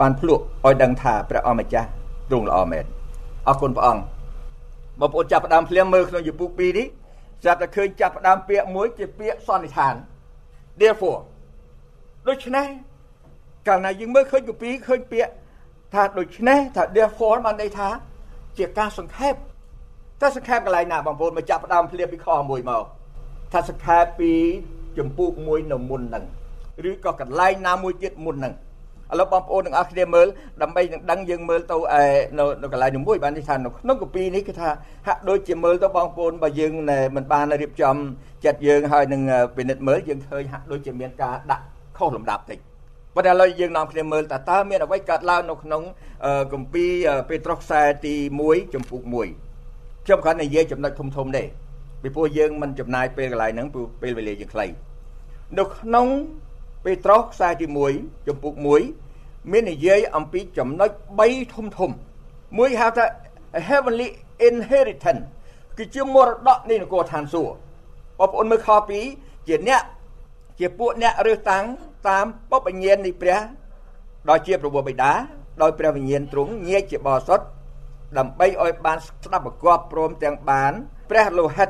[0.00, 1.88] បានភ្លក់ឲ្យដឹងថាព្រះអម្ចាស់
[2.30, 2.84] ទ្រង់ល្អមែន
[3.48, 4.02] អរគុណព្រះអង្គ
[5.00, 6.86] បងប្អូនចាប់ផ្ដើមភ្លាមមើលក្នុងយពុ2នេះ
[7.44, 9.94] ចាប់តែឃើញចាប់ផ្ដើមពាក្យមួយជាពាក្យសន្និដ្ឋាន
[10.80, 11.20] therefore
[12.28, 12.66] ដូច្នេះ
[13.68, 15.32] កាលណាយើងមើលឃើញកពីឃើញពាក្យ
[15.94, 17.88] ថាដូច្នេះថា therefore បានន័យថា
[18.58, 19.34] ជាការសង្ខេប
[20.20, 22.84] តែសង្ខេបកន្លែងណាបងប្អូនមកចាប់ផ្ដើមភ្លាមពីខ1មក
[23.52, 24.32] ថាសង្ខេបពី
[24.98, 26.24] ចម្ពោះមួយនៅមុនហ្នឹង
[26.90, 28.54] ឬក៏កន្លែងណាមួយទៀតមុនហ្នឹង
[29.12, 30.26] ឥឡូវបងប្អូនទាំងអស់គ្នាមើល
[30.62, 32.02] ដើម្បីនឹងដឹងយើងមើលទៅឯ
[32.38, 34.68] នៅនៅកន្លែងនេះមួយបាននេះថានៅក្នុងកពីនេះគឺថា
[35.06, 36.72] ហាក់ដូចជាមើលទៅបងប្អូនបើយើង
[37.16, 37.96] មិនបានរៀបចំ
[38.44, 39.22] ចិត្តយើងហើយនឹង
[39.56, 41.64] ពិនិត្យមើលយើងឃើញហាក់ដូចជាមានការដាក់
[41.98, 42.58] ខុសលំដាប់តិច
[43.14, 45.82] ប៉ុន្តែឥឡូវយើងនាំគ្នាមើលតើតើមានអ្វីកើតឡើងនៅក្នុង
[46.52, 46.90] គម្ពីរ
[47.28, 48.14] ពេត្រុសខ្សែទី
[48.44, 49.00] 1ចំពុក
[49.52, 51.44] 1ខ្ញុំគ្រាន់តែនិយាយចំណុចធំធំទេ
[52.02, 54.66] ពីព្រោះយើងមិនចំណាយពេលកន្លែងហ្នឹងព្រោះពេលវេលាយើងខ្លី
[55.58, 56.06] នៅក្នុង
[56.86, 58.54] ពេត្រុសខ្សែទី1ចំពុក
[59.02, 60.90] 1មាននិយាយអំពីចំណុច
[61.22, 61.90] 3ធំធំ
[62.58, 63.04] មួយហៅថា
[63.68, 64.08] heavenly
[64.48, 65.22] inheritance
[65.76, 67.54] គឺជាមរតកនៃនគរឋានសួគ៌
[68.18, 68.68] បងប្អូនមើលខ
[69.08, 69.82] 2ជាអ្នក
[70.58, 71.64] ជាពួកអ្នករើសតាំង
[72.08, 73.40] តាមបបញ្ញាណនៃព្រះ
[74.28, 75.12] ដោយជាប្រវោបិតា
[75.62, 77.46] ដោយព្រះវិញ្ញាណទ្រង់ញែកជាបរិសុទ្ធ
[78.18, 80.72] ដើម្បីឲ្យបានស្ដាប់ប្រកបព្រមទាំងបាន
[81.10, 81.68] ព្រះលោហិត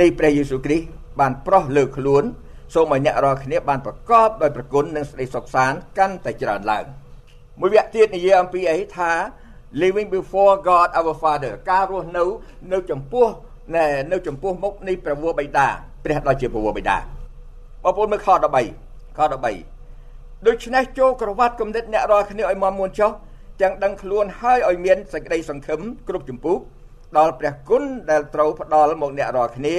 [0.00, 0.86] នៃព្រះយេស៊ូវគ្រីស្ទ
[1.20, 2.24] បានប្រោះលើខ្លួន
[2.74, 6.84] សូមឲ្យអ្នករាល់គ្នាបានប្រកបដោយប្រគុណនិងសេចក្តីសុខសាន្តកាន់តែច្រើនឡើង
[7.60, 9.12] មួយវគ្គទៀតនិយាយអំពីអីថា
[9.82, 12.24] living before God our Father ការរស់នៅ
[12.72, 13.26] នៅចំពោះ
[14.12, 15.66] នៅចំពោះមុខនៃព្រះវរបិតា
[16.04, 16.96] ព្រះដ៏ជាព្រះបិតា
[17.84, 19.20] បងប្អូនមើលខ13ខ
[19.78, 23.10] 13ដូច្នេះចូលក្រវ៉ាត់គំនិតអ្នករាល់គ្នាឲ្យមមួនចុះ
[23.60, 26.56] ទាំងដឹងខ្លួនហើយឲ្យមានសេចក្តីសង្ឃឹមគ្រប់ចម្ពោះ
[27.18, 29.76] ដល់ព្រះគុណដែលត្រូវផ្ដល់មកអ្នករាល់គ្នា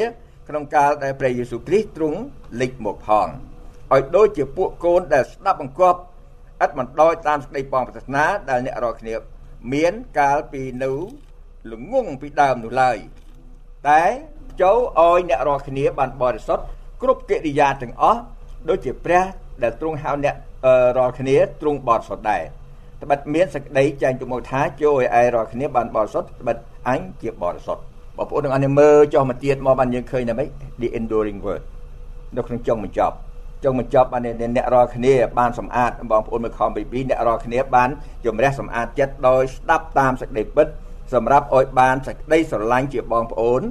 [0.52, 2.20] ក្នុងកាលដែលព្រះយេស៊ូវគ្រីស្ទទ្រង់
[2.62, 3.28] លេចមកផង
[3.94, 6.00] ឲ្យដូចជាពួកកូនដែលស្ដាប់បង្គាប់
[6.66, 9.16] ឥតមិនដោយតាមសេចក្តីបងប្រាថ្នាដែលអ្នករាល់គ្នា
[9.74, 10.92] មានកាលពីនៅ
[11.72, 12.98] ល្ងងពីដើមនោះឡើយ
[13.90, 14.04] តែ
[14.62, 16.64] ចូលឲ្យអ្នករាល់គ្នាបានបរិសុទ្ធ
[17.02, 18.22] គ្រប់កិរិយាទាំងអស់
[18.70, 19.24] ដូចជាព្រះ
[19.64, 20.36] ដែលទ្រង់ហៅអ្នក
[20.98, 22.44] រាល់គ្នាទ្រង់បរិសុទ្ធដែរ
[23.04, 27.84] ត្បិតមានសេចក្តីចែងទៅមកថាចូលឲ្យឯរាល់គ្នាបានបរិសុទ្ធត្បិតអញជាបរិសុទ្ធ
[28.18, 30.50] បងប្អូនទាំងអស់នេះមើលចុះមកទៀតមកបានយើងឃើញតែម៉េច
[30.82, 31.62] the enduring word
[32.36, 33.16] នៅក្នុងចុងបញ្ចប់
[33.64, 37.90] ចុងបញ្ចប់បានអ្នករាល់គ្នាបានសម្អាតបងប្អូនមើលខំពី2អ្នករាល់គ្នាបាន
[38.26, 40.68] ជំរះសម្អាតចិត្តដោយស្ដាប់តាមសេចក្តីពិត
[41.14, 43.62] សម្រាប់ឲ្យបានសេចក្តីស្រឡាញ់ជាបងប្អូន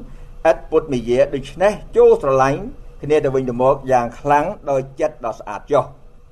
[0.51, 2.61] ឥតពុតនិយាដូច្នេះចូលស្រឡាញ់
[3.03, 5.85] គ្នាទៅវិញទៅមកយ៉ាងខ្លាំងដោយចិត្តដ៏ស្អាតចុះ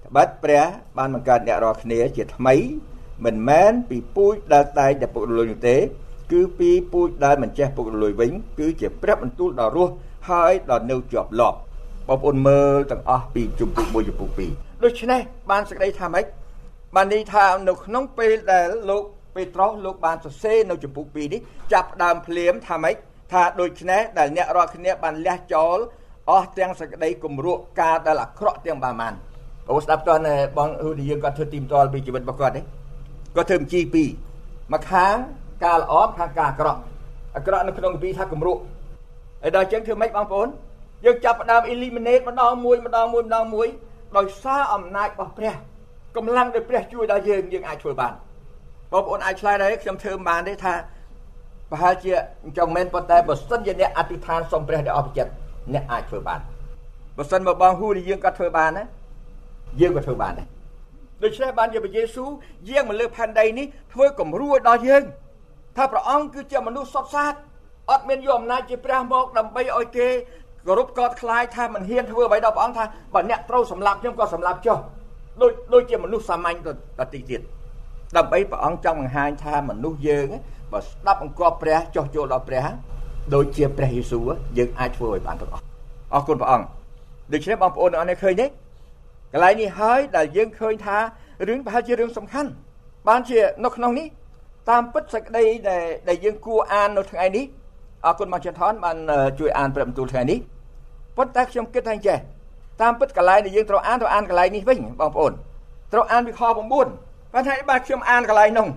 [0.07, 0.65] ត្បិតព្រះ
[0.99, 2.55] បានបង្កើតអ្នករាល់គ្នាជាថ្មី
[3.25, 5.77] មិនមែនពីពូជដែលតែងតែពុករលួយនោះទេ
[6.33, 9.93] គឺពីពូជដែលមិនចេះពុករលួយវិញ គឺជាព្រះបន្ទូលដ៏រស់
[10.31, 11.59] ហើយដ៏នៅជាប់លាប់
[12.09, 16.25] បងប្អូនមើលទាំងអស់ពីជំពូក1ជំពូក2ដូច្នេះបានសេចក្តីថាម៉េច
[16.97, 19.03] បានន័យថានៅក្នុងពេលដែលលោក
[19.35, 21.41] ពេត្រុសលោកបានសរសេរនៅជំពូក2នេះ
[21.73, 22.97] ចាប់ដើមភ្លាមថាម៉េច
[23.33, 25.79] ថាដូច្នេះដែលអ្នករាល់គ្នាបានលះចោល
[26.31, 29.13] អស់ទាំងសេចក្តីគំរក់ការដែលអាក្រក់ទាំងប្រមាណ
[29.71, 30.15] អូស្ដាប់តើ
[30.57, 32.61] បងហ៊ូឌីយើងគាត់ធ្វើទីមតលពីជីវិតរបស់គាត់ទេ
[33.37, 34.09] គាត់ធ្វើមជីពីរ
[34.73, 35.17] មកខាង
[35.65, 36.81] ការល្អខាងការអាក្រក់
[37.37, 38.61] អាក្រក់នៅក្នុងពីថាគំរក់
[39.43, 40.49] ហើយដល់ចឹងធ្វើម៉េចបងប្អូន
[41.05, 43.69] យើងចាប់ផ្ដើម eliminate ម្ដងមួយម្ដងមួយម្ដងមួយ
[44.17, 45.55] ដោយសារអំណាចរបស់ព្រះ
[46.17, 48.13] កម្លាំងដែលព្រះជួយដល់យើងយើងអាចធ្វើបាន
[48.93, 50.75] បងប្អូនអាចឆ្លើយដែរខ្ញុំធ្វើបានទេថា
[51.71, 52.13] ប្រហែលជា
[52.59, 55.33] ចង់មែនប៉ុន្តែបើសិនជាអ្នកអធិដ្ឋានសុំព្រះដែលអស់ពីចិត្ត
[55.75, 56.41] អ្នកអាចធ្វើបាន
[57.17, 58.87] បើសិនមកបងហ៊ូយើងក៏ធ្វើបានដែរ
[59.81, 60.47] យើងក៏ធ្វើបានដែរ
[61.25, 62.31] ដូច្នេះបានជាព្រះយេស៊ូវ
[62.69, 65.03] យាងមកលើផែនដីនេះធ្វើគំរូដល់យើង
[65.79, 67.35] ថាព្រះអង្គគឺជាមនុស្សសុទ្ធសាធ
[67.91, 70.09] អត់មានយកអំណាចជាព្រះមកដើម្បីឲ្យគេ
[70.67, 74.79] គោរពកោតខ្លាយថាមិនហ៊ានធ្វើអ្វីដល់ព្រះអង្គថាបើអ្នកត្រូវសម្លាប់ខ្ញុំក៏សម្លាប់ចុះ
[75.41, 77.41] ដូចដូចជាមនុស្សសាមញ្ញទៅទីទៀត
[78.17, 80.29] ដើម្បីព្រះអង្គចង់បង្ហាញថាមនុស្សយើង
[80.73, 82.67] បើស្ដាប់អង្គព្រះចោះចូលដល់ព្រះ
[83.35, 85.65] ដូចជាព្រះយេស៊ូវយើងអាចធ្វើឲ្យបានទាំងអស់
[86.15, 86.67] អរគុណព្រះអង្គ
[87.33, 90.99] ដូច្នេះបងប្អូនអរនេះឃើញទេកន្លែងនេះហើយដែលយើងឃើញថា
[91.49, 92.51] រឿងប្រហែលជារឿងសំខាន់
[93.09, 94.07] បានជានៅក្នុងនេះ
[94.71, 97.45] តាមពិតសេចក្តីដែលដែលយើងគួរអាននៅថ្ងៃនេះ
[98.05, 98.97] អរគុណមកចន្ទថនបាន
[99.39, 100.39] ជួយអានព្រះបន្ទូលថ្ងៃនេះ
[101.17, 102.19] ប៉ុន្តែខ្ញុំគិតថាអញ្ចេះ
[102.83, 105.33] តាមពិតកន្លែងដែលយើងត្រូវអានត្រូវអានកន្លែងនេះវិញបងប្អូន
[105.93, 108.69] ត្រូវអានពីខ9ប៉ុន្តែបាទខ្ញុំអានកន្លែងនោះ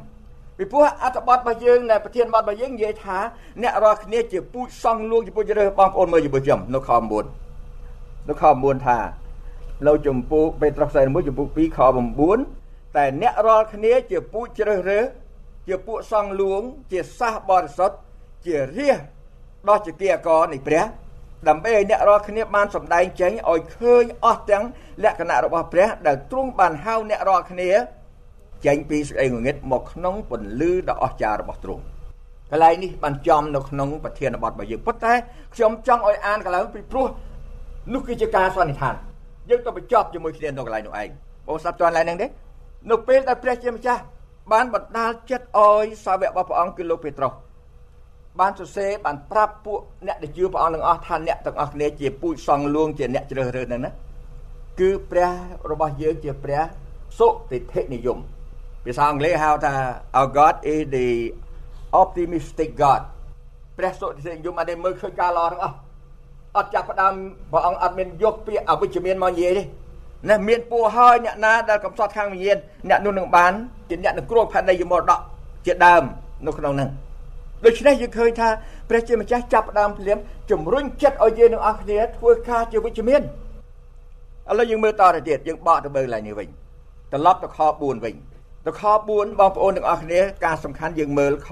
[0.57, 3.17] ពីព្រោះអត្ថបទរបស់យើងនៅប្រធានបទរបស់យើងនិយាយថា
[3.61, 8.97] អ្នករាល់គ្នាជាពូជសង់លួងជាពូជរើសបងប្អូនមើលជាមួយខ្ញុំនៅខ9នៅខ9ថា
[9.87, 11.79] នៅចម្ពោះពេត្រុសខ្សែ1ចម្ពោះ2ខ
[12.37, 15.05] 9តែអ្នករាល់គ្នាជាពូជជ្រើសរើស
[15.67, 17.97] ជាពួកសង់លួង ជាសះបរិសុទ្ធ
[18.45, 18.99] ជារាជ
[19.69, 20.83] ដោះជាគិអកនៃព្រះ
[21.47, 24.63] ដើម្បីឲ្យអ្នករាល់គ្នាបានសម្ដែងចេញឲ្យឃើញអស់ទាំង
[25.03, 27.69] លក្ខណៈរបស់ព្រះ ដែលទ្រង់បានហៅអ្នករាល់គ្នា
[28.65, 31.83] ចេញពីសេចក្តីងងឹតមកក្នុងពន្លឺដ៏អស្ចារ្យរបស់ទ្រង់
[32.51, 35.13] កន្លែងនេះបានចំនៅក្នុងប្រធានបទរបស់យើងប៉ុន្តែ
[35.55, 37.07] ខ្ញុំចង់ឲ្យអានកន្លែងពីព្រោះ
[37.93, 38.95] នោះគឺជាការសន្និដ្ឋាន
[39.49, 41.09] យើងទៅបញ្ចប់ជាមួយគ្នានៅកន្លែងនោះឯង
[41.47, 42.27] បងស្ដាប់តើកន្លែងហ្នឹងទេ
[42.91, 44.01] នៅពេលដែលព្រះជាម្ចាស់
[44.51, 47.33] បានបណ្ដាលចិត្តឲ្យសាវករបស់ព្រះអង្គគឺលោកពេត្រុស
[48.39, 53.91] បានសរសេរបានប្រាប់ពួកអ្នកដែលជឿព្រះអង្គទាំងអស់ថាអ្នកទាំងអស់គ្នាជាពូជសង្ឃលួងជាអ្នកជ្រើសរើសហ្នឹងណា
[54.79, 55.31] គឺព្រះ
[55.71, 56.61] របស់យើងជាព្រះ
[57.19, 58.17] សុតិធិនិយម
[58.85, 59.73] ភាសាអង់គ្លេសហៅថា
[60.19, 61.07] our God is the
[62.01, 63.01] optimistic God
[63.77, 65.75] ព្រះសុតិធិនិយមអត់ได้មើលឃើញការល្អទាំងអស់
[66.57, 67.13] អត់ចាប់ផ្ដើម
[67.51, 69.63] ព្រះអង្គអត់មានយកពាក្យអវិជ្ជមានមកនិយាយទេ
[70.29, 72.57] ណាមានពូហើយអ្នកណាដែលកំសត់ខាងវិញ្ញាណ
[72.89, 73.53] អ្នកនោះនឹងបាន
[73.89, 75.19] ជាអ្នកនឹងគ្រោះផែនដីយមរតក
[75.65, 76.03] ជាដើម
[76.47, 76.89] នៅក្នុងហ្នឹង
[77.65, 78.49] ដូច្នេះយើងឃើញថា
[78.89, 80.17] ព្រះជាម្ចាស់ចាប់ផ្ដើមភ្លាម
[80.51, 83.25] ជំរុញចិត្តឲ្យយើងទាំងអស់គ្នាធ្វើការជាវិជ្ជមានឥ
[84.59, 86.47] ឡូវយើងមើលតទៅទៀតយើងបកទៅមើលឡើងនេះវិញ
[87.11, 88.15] ត្រឡប់ទៅខ4វិញ
[88.65, 91.49] ទៅខ4បងប្អូនទាំងអស់គ្នាការសំខាន់យើងមើលខ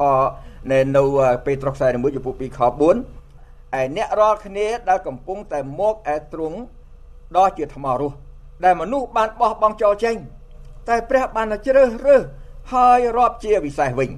[0.71, 1.03] នៅនៅ
[1.45, 6.57] ពេត្រុសខ្សែ1ចំពោះ2ខ4ឯអ្នករាល់គ្នាដែលកំពុងតែមកឯទ្រង់
[7.37, 8.15] ដ៏ជាថ្មរស់
[8.63, 10.15] ដែលមនុស្សបានបោះបង់ចោលចេញ
[10.89, 12.23] តែព្រះបានជ្រើសរើស
[12.73, 14.09] ហើយរាប់ជាវិសេសវិញ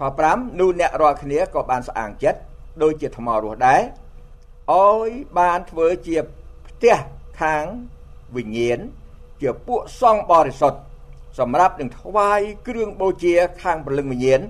[0.00, 2.40] ខ5នោះអ្នករាល់គ្នាក៏បានស្អាងចិត្ត
[2.82, 3.82] ដូចជាថ្មរស់ដែរ
[4.74, 5.08] អោយ
[5.38, 6.16] បានធ្វើជា
[6.66, 6.96] ផ្ទះ
[7.40, 7.64] ខាង
[8.36, 8.78] វិញ្ញាណ
[9.42, 10.80] ជាពួកសង្ឃបរិសុទ្ធ
[11.38, 14.40] សម្រាប់នឹងថ្វាយគ្រឿងបូជាខាងព្រលឹងវិញ្ញាណ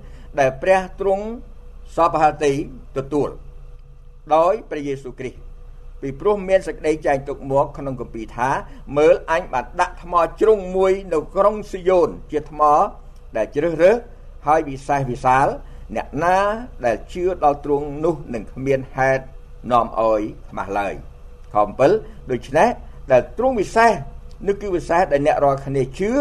[0.40, 1.24] ដែលព្រះទ្រង់
[1.96, 2.52] សពហតិ
[2.96, 3.30] ទទួល
[4.34, 5.51] ដោយព្រះយេស៊ូវគ្រីស្ទ
[6.02, 8.50] ពីព្រោះមានសេចក្តីចែងទុកមកក្នុងគម្ពីរថា
[8.98, 12.62] មើលអញបានដាក់ថ្មជ្រុងមួយនៅក្រុងស៊ីយ៉ូនជាថ្ម
[13.36, 13.96] ដែលជ្រើសរើស
[14.46, 15.46] ហើយវិសេសវិសាល
[15.96, 16.38] អ្នកណា
[16.86, 19.24] ដែលជឿដល់ទ្រង់នោះនឹងគ្មានហេតុ
[19.72, 20.94] នាំអោយខ្មាស់ឡើយ
[21.54, 21.56] ខ
[21.92, 22.68] 7ដូច្នេះ
[23.12, 23.92] ដែលទ្រង់វិសេស
[24.46, 26.12] នោះគឺវិសេសដែលអ្នករាល់គ្នាជឿ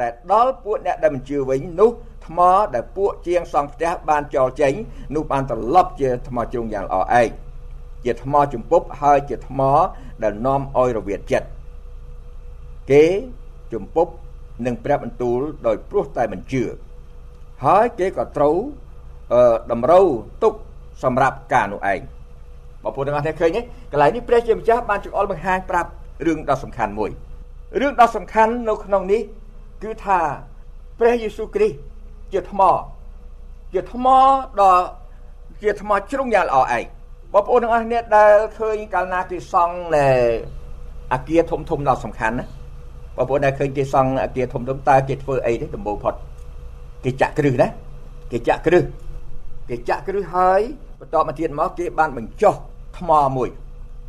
[0.00, 1.90] តែដល់ពួកអ្នកដែលមិនជឿវិញនោះ
[2.26, 2.38] ថ្ម
[2.74, 4.72] ដែលពួកជាងសង់ផ្ទះបានចោលចេញ
[5.14, 7.30] នោះបានត្រឡប់ជាថ្មជ្រុងយ៉ាងល្អឯង
[8.04, 9.60] ជាថ្មជំពប់ហើយជាថ្ម
[10.22, 11.48] ដែលនាំឲ្យរវិតចិត្ត
[12.90, 13.04] គេ
[13.72, 14.12] ជំពប់
[14.66, 16.62] នឹងព្រះបន្ទូលដោយព្រោះតែមិនជឿ
[17.64, 18.56] ហើយគេក៏ត្រូវ
[19.32, 20.06] អឺតម្រូវ
[20.42, 20.54] ទុក
[21.04, 22.00] សម្រាប់ការនោះឯង
[22.82, 23.60] បងប្អូនទាំងអស់គ្នាឃើញទេ
[23.92, 25.90] កន្លែងនេះព្រះជាម្ចាស់បានចង្អុលបង្ហាញប្រាប់
[26.26, 27.10] រឿងដ៏សំខាន់មួយ
[27.80, 29.20] រឿងដ៏សំខាន់នៅក្នុងនេះ
[29.82, 30.18] គឺថា
[30.98, 31.76] ព្រះយេស៊ូវគ្រីស្ទ
[32.32, 32.60] ជាថ្ម
[33.74, 34.06] ជាថ្ម
[34.60, 34.74] ដ៏
[35.62, 36.84] ជាថ្មជ្រុងយ៉ាងល្អឯង
[37.34, 40.06] បងប្អូនទាំងអស់គ្នាដែលឃើញកាលណាគេសង់នៅ
[41.12, 42.46] អាគារធំធំដ៏សំខាន់ណា
[43.16, 46.14] បងប្អូនដែលឃើញគេសង់អាគារធំធំតើគេធ្វើអីទេដំបូងផុត
[47.04, 47.68] គេចាក់គ្រឹះណា
[48.32, 48.84] គេចាក់គ្រឹះ
[49.68, 50.60] គេចាក់គ្រឹះហើយ
[51.00, 52.54] បន្តមកទៀតមកគេបានបញ្ចុះ
[52.98, 53.48] ថ្មមួយ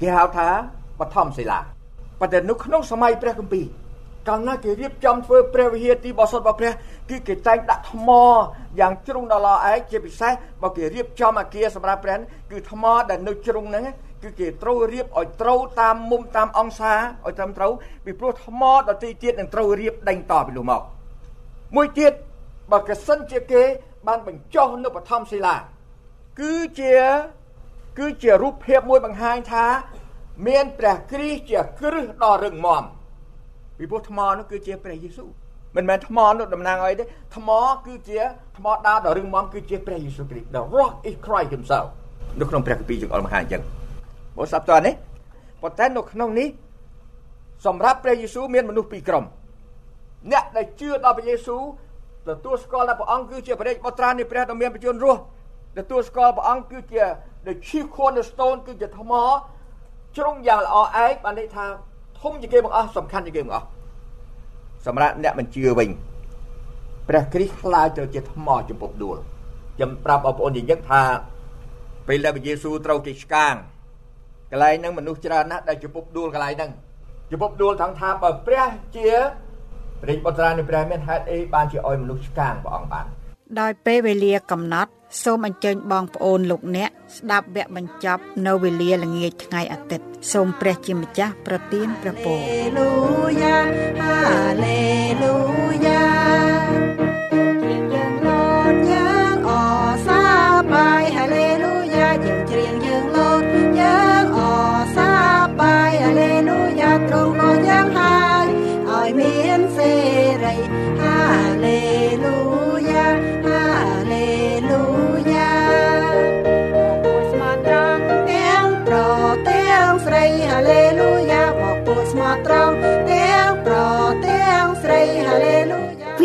[0.01, 0.47] គេហៅថា
[0.99, 1.59] បឋមសិលា
[2.19, 3.65] ប៉ុន្តែនៅក្នុងសម័យព្រះគម្ពីរ
[4.27, 6.73] កាលណាគេរៀបចំធ្វើព្រះវិហារទីបោសុតរបស់ព្រះ
[7.09, 8.09] គឺគេតែងដាក់ថ្ម
[8.79, 12.17] យ៉ាងជ្រុងដល់ល្អឯងជាពិសេសបើគេរៀបចំអាគារសម្រាប់ព្រះ
[12.51, 13.85] គឺថ្មដែលនៅជ្រុងហ្នឹង
[14.23, 17.71] គឺគេត្រូវរៀបឲ្យត្រូវតាមមុំតាមអង្សាឲ្យត្រឹមត្រូវ
[18.05, 20.81] ពីព្រោះថ្មដទៃទៀតនឹងត្រូវរៀបដេញតពីនោះមក
[21.75, 22.13] មួយទៀត
[22.71, 23.63] បើកសិនជាគេ
[24.07, 25.55] បានបញ្ចុះនៅបឋមសិលា
[26.39, 26.95] គឺជា
[27.99, 29.65] គឺជារូបភាពមួយបង្ហាញថា
[30.47, 32.83] មានព្រះគ្រីស្ទជាគ្រឹះដ៏រឹងមាំ
[33.83, 35.29] ពីព្រោះថ្មនោះគឺជាព្រះយេស៊ូវ
[35.75, 37.03] មិនមែនថ្មនោះតំណាងអីទេ
[37.35, 37.49] ថ្ម
[37.85, 38.19] គឺជា
[38.57, 41.87] ថ្មដាដ៏រឹងមាំគឺជាព្រះយេស៊ូវគ្រីស្ទ The rock is Christ himself
[42.39, 43.61] នៅក្នុងព្រះគម្ពីរចង្អុលមហាអញ្ចឹង
[44.37, 44.93] បើសាប់តើនេះ
[45.61, 46.47] ប៉ុន្តែនៅក្នុងនេះ
[47.65, 49.23] សម្រាប់ព្រះយេស៊ូវមានមនុស្សពីរក្រុម
[50.31, 51.61] អ្នកដែលជឿដល់ព្រះយេស៊ូវ
[52.27, 55.19] ទទួលស្គាល់ថាព្រះអង្គគឺជាព្រះបុត្រានៃព្រះដ៏មានបញ្ជូនរស់
[55.77, 57.03] ទទួលស្គាល់ព្រះអង្គគឺជា
[57.47, 59.13] the chief cornerstone គឺជាថ្ម
[60.17, 61.67] ជ្រុងយ៉ាងល្អឯកបានន័យថា
[62.23, 63.67] ធំជាងគេបង្អស់សំខាន់ជាងគេបង្អស់
[64.85, 65.89] សម្រាប់អ្នកមិនជឿវិញ
[67.09, 69.17] ព្រះគ្រីស្ទខ្លាចទៅជាថ្មចំពប់ដួល
[69.75, 71.01] ខ្ញុំប្រាប់បងប្អូននិយាយថា
[72.07, 73.53] ពេលដែលព្រះយេស៊ូវត្រូវគេឆ្កាង
[74.51, 76.71] កន្លែងហ្នឹងមនុស្សច្រើនណាស់ដែលចំពប់ដួលកន្លែងហ្នឹង
[77.31, 79.09] ចំពប់ដួលថងថាបើព្រះជា
[80.01, 83.05] ព្រះបុត្រានៃព្រះមានហេតុអីបានជាឲ្យមនុស្សឆ្កាងព្រះអង្គបាន
[83.59, 92.41] ដោយពេលវេលាកំណត់ សូមអញ្ជើញបងប្អូនលោកអ្នកស្ដាប់វគ្គបញ្ចប់នៅវេលាល្ងាចថ្ងៃអាទិត្យសូមព្រះជាម្ចាស់ប្រទានព្រះពរ
[94.01, 94.17] ហា
[94.63, 94.83] ឡេ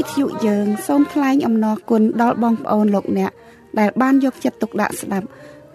[0.09, 3.31] ទ្យុយើងសូមថ្លែងអំណរគុណដល់បងប្អូនលោកអ្នក
[3.79, 5.27] ដែលបានយកចិត្តទុកដាក់ស្ដាប់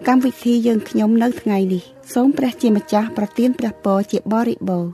[0.08, 1.82] កម្មវិធីយើងខ្ញុំនៅថ្ងៃនេះ
[2.14, 4.90] សូមព្រះជាម្ចាស់ប្រទានព្រះពរជាបរិបូរណ៍